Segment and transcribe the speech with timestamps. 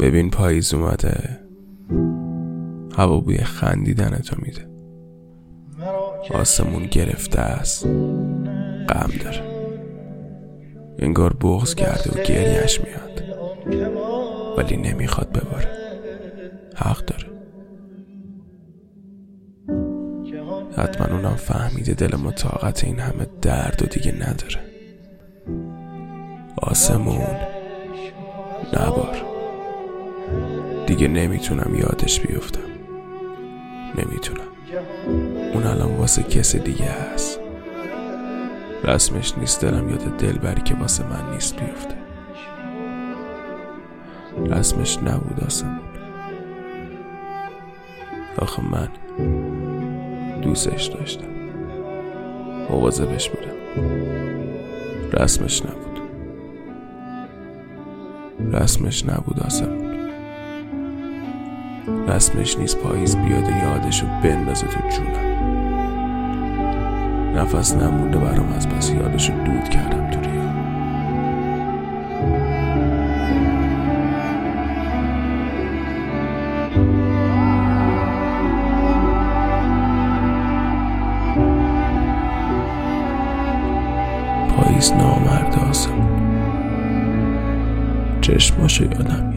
[0.00, 1.40] ببین پاییز اومده.
[2.96, 4.70] هوا بوی خندیدن تو میده.
[6.34, 7.86] آسمون گرفته است.
[8.88, 9.42] غم داره.
[10.98, 13.22] انگار بغز کرده و گریش میاد.
[14.58, 15.68] ولی نمی‌خواد بباره.
[16.76, 17.30] حق داره.
[20.76, 24.60] حتما اونم فهمیده دل ما طاقت این همه درد و دیگه نداره.
[26.56, 27.26] آسمون
[28.72, 29.29] نبار.
[30.90, 32.60] دیگه نمی‌تونم یادش بیفتم.
[33.98, 34.48] نمی‌تونم.
[35.54, 37.40] اون الان واسه کس دیگه هست.
[38.84, 41.94] رسمش نیست دلم یاد دلبری که واسه من نیست بیفته.
[44.56, 45.80] رسمش نبود آسمون
[48.38, 48.88] آخه من
[50.42, 51.30] دوستش داشتم.
[52.70, 53.56] مواظبش بودم
[55.12, 56.00] رسمش نبود.
[58.52, 59.89] رسمش نبود آسمون
[62.10, 65.30] رسمش نیست پاییز بیاد و یادشو بندازه تو جونم.
[67.36, 70.50] نفس نمونده برام از پس یادشو دود کردم تو ریا.
[84.56, 86.10] پاییز نامرد آسمون.
[88.20, 89.32] چشماشو یادم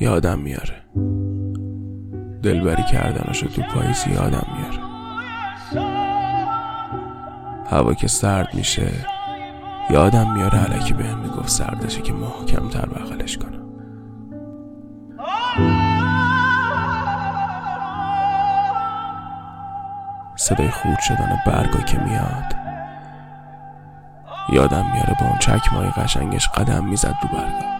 [0.00, 0.82] یادم میاره.
[2.42, 4.90] دلبری کردنشو تو پاییز یادم میاره.
[7.70, 8.92] هوا که سرد میشه
[9.90, 13.60] یادم میاره علکی بهم می‌گفت سردشه که محکمتر بغلش کنم.
[20.36, 22.54] صدای خورد شدن برگا که میاد.
[24.52, 27.79] یادم میاره با اون چکمای قشنگش قدم می‌زد رو برگا.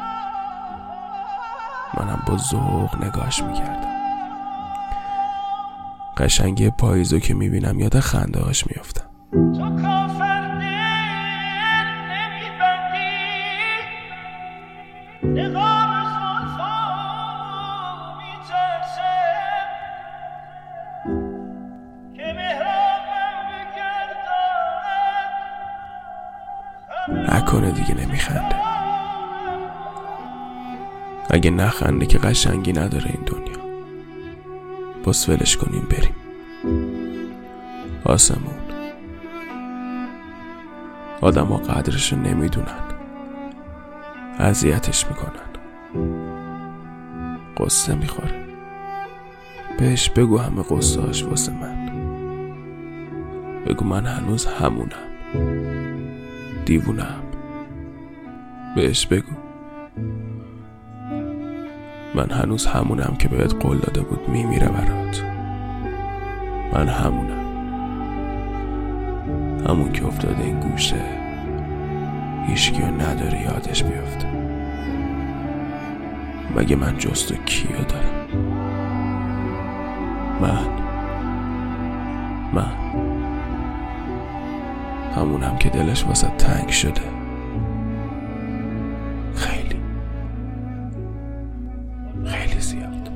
[1.98, 3.90] منم با ذوق نگاش می‌کردم.
[6.16, 9.10] قشنگی پاییزو که می‌بینم یاد خنده هاش میافتم
[27.28, 28.79] نکنه دیگه نمیخنده.
[31.30, 33.60] اگه نخنده که قشنگی نداره این دنیا.
[35.06, 36.14] بس ولش کنیم بریم.
[38.04, 38.54] آسمون.
[41.20, 42.84] آدم ها قدرشو نمی‌دونن.
[44.38, 45.50] اذیتش می‌کنن.
[47.56, 48.44] قصه می‌خوره.
[49.78, 51.90] بهش بگو همه قصه هاش واسه من.
[53.66, 55.10] بگو من هنوز همونم.
[56.64, 57.22] دیوونم.
[58.76, 59.32] بهش بگو.
[62.14, 65.22] من هنوز همونم که بهت قول داده بود میمیره برات.
[66.72, 67.40] من همونم.
[69.68, 71.04] همون که افتاده این گوشه
[72.46, 74.26] هیچکیو نداره یادش بیفته.
[76.56, 78.26] مگه من جست و کیو دارم؟
[80.40, 80.66] من.
[82.52, 82.72] من.
[85.16, 87.19] همونم که دلش واسه تنگ شده.
[92.60, 93.10] زیاد.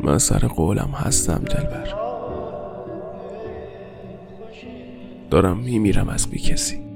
[0.00, 1.94] من سر قولم هستم دلبر
[5.30, 6.87] دارم میمیرم از بی کسی.